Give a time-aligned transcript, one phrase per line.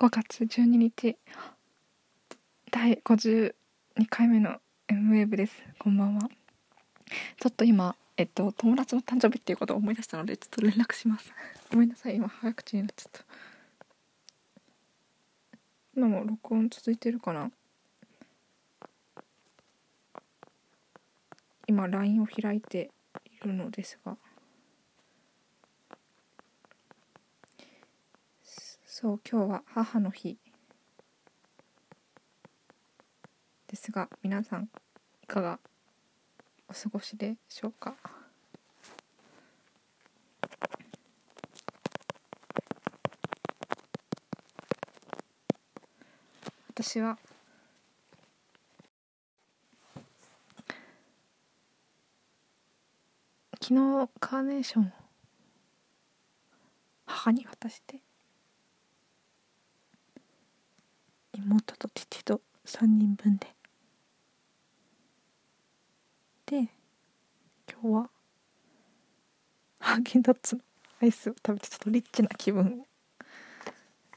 [0.00, 1.18] 5月12日。
[2.70, 3.52] 第52
[4.08, 4.56] 回目の
[4.88, 5.62] M ウェーブです。
[5.78, 6.22] こんばんは。
[7.38, 11.30] ちょっと今えっと友達の誕生日っていうことを思い出したのでちょっと連絡します。
[11.70, 12.16] ごめんなさい。
[12.16, 13.24] 今早口になっちゃった。
[15.94, 17.52] 今も録音続いてるかな？
[21.66, 22.90] 今 LINE を開いて
[23.26, 24.16] いるのですが
[29.00, 30.36] そう今日は母の日。
[33.66, 34.68] ですが皆さん
[35.22, 35.58] いかが
[36.68, 37.94] お過ごしでしょうか？
[46.68, 47.16] 私は
[53.62, 54.90] 昨日カーネーションを
[57.06, 58.02] 母に渡して
[61.50, 63.48] 妹と父と3人分で。
[66.46, 66.68] で
[67.68, 68.10] 今日は
[69.80, 70.62] ハーゲンダッツの
[71.02, 72.84] アイスを食べてちょっとリッチな気分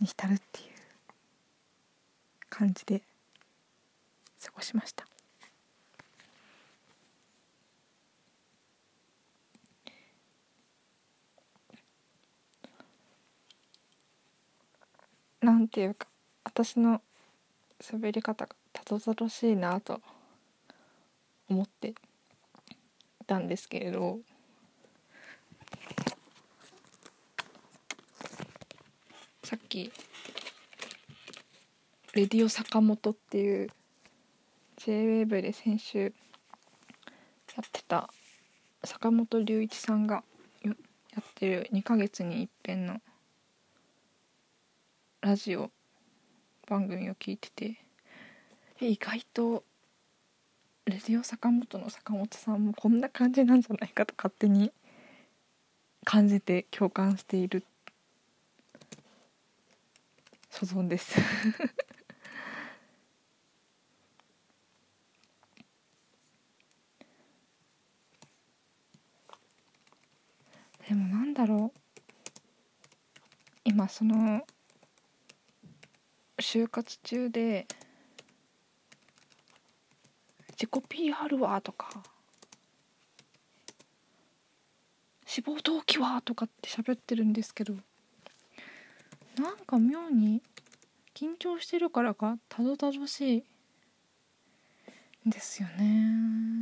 [0.00, 0.66] に浸るっていう
[2.48, 3.02] 感じで
[4.44, 5.06] 過ごしました。
[15.42, 16.08] なんていうか
[16.44, 17.00] 私の
[17.80, 20.00] 喋り方がたどたどしいなと
[21.48, 21.94] 思って
[23.26, 24.20] たんですけれど。
[29.50, 29.90] さっき
[32.14, 33.68] 「レディオ坂本」っていう
[34.76, 36.14] JWAVE で先週
[37.56, 38.08] やってた
[38.84, 40.22] 坂本龍一さんが
[40.62, 40.72] や
[41.20, 43.00] ってる2ヶ月に一遍の
[45.20, 45.72] ラジオ
[46.70, 47.76] 番組を聞いてて
[48.80, 49.64] 意外と
[50.86, 54.70] レディオ坂本の坂本さんもこんな感じなんじゃないかと勝手に
[56.04, 57.64] 感じて共感している
[60.48, 61.16] 所存です。
[70.88, 71.78] でもなんだろう。
[73.64, 74.46] 今その
[76.52, 77.64] 就活中で
[80.54, 82.02] 自己 PR はとか
[85.24, 87.74] 志望動機はとかって喋ってるんですけど
[89.38, 90.42] なんか妙に
[91.14, 93.44] 緊張してるからかたどたどし
[95.24, 96.59] いんですよね。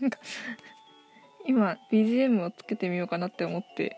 [0.00, 0.18] なんか
[1.46, 3.96] 今 BGM をつけてみようかなって思って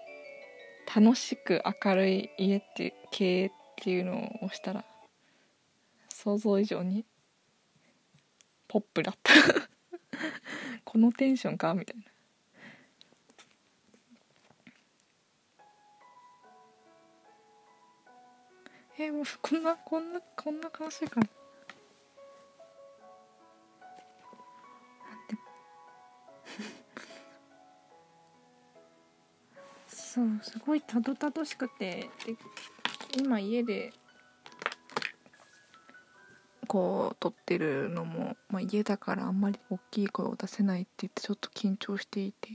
[0.94, 4.84] 楽しく明るい家って経営っていうのを押したら
[6.08, 7.04] 想像以上に
[8.68, 9.32] ポップだった。
[10.84, 12.04] このテンションかみたいな。
[18.98, 21.28] えもうこんなこんなこんな悲しいかな
[30.16, 32.36] そうすごいたどたどしくてで
[33.18, 33.92] 今家で
[36.66, 42.48] こう撮ってるのも、まあ、家だからあんまり大きい声を出せないって言ってちょっと緊張していて。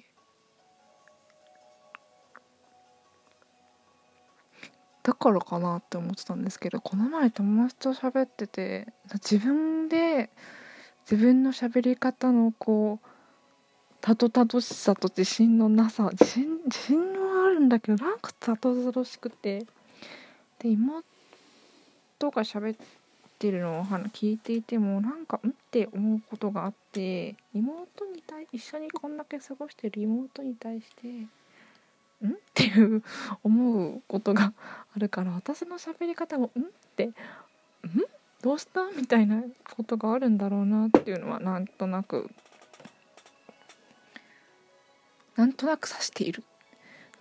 [5.04, 10.30] だからかなって思ってたんですけどこの前友達と喋ってて自分で
[11.10, 13.08] 自分の喋り方のこう
[14.00, 17.21] たどたどしさと自信のなさ自信自信はある
[17.62, 19.66] んだけどなんかたどたどしくて。
[20.62, 21.04] で妹
[22.22, 22.78] が喋っ
[23.40, 33.02] てるのを聞いていてもなんかんって思うことがあって妹に対一緒にこんだけ過ごしてる妹に対してんっていう
[33.44, 34.54] 思うことが
[34.96, 36.64] あるから私の喋り方もんっ
[36.96, 37.16] てん
[38.44, 39.42] どうしたみたいな
[39.76, 42.30] ことがあるんだろうなっていうのはなんとなく
[45.36, 46.44] なんとなく指している。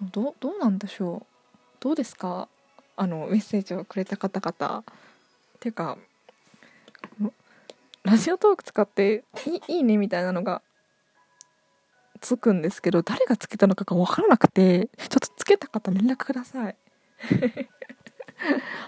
[0.03, 1.27] どどうなんでしょう？
[1.81, 2.49] どうですか？
[2.97, 4.81] あのメッセージをくれた方々。
[4.81, 4.83] っ
[5.61, 5.99] ていうか
[8.03, 9.25] ラジオトーク使って
[9.69, 10.63] いいいねみたいなのが
[12.23, 16.77] つくんですけど誰がつけたのかが分からなくてちょっとつけた方連絡ください。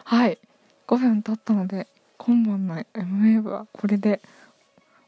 [0.05, 0.39] はい。
[0.87, 4.23] 5分経ったので今晩の M ウェーブはこれで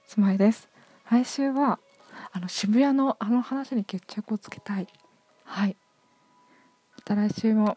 [0.06, 0.68] おしまいです。
[1.10, 1.78] 来週は
[2.32, 4.86] あの渋谷のあの話に決着をつけたい。
[5.44, 5.76] はい。
[7.04, 7.76] た来週も。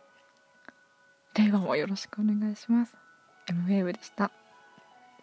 [1.35, 2.95] 令和もよろしくお願いします。
[3.49, 4.31] M ウェーブでした。